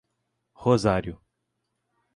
[0.55, 1.21] Rosário